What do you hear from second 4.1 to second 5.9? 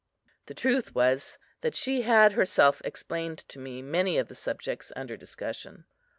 of the subjects under discussion.